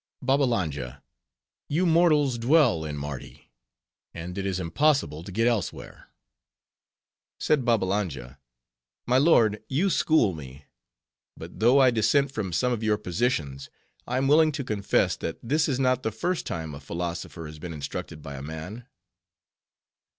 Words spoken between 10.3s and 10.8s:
me.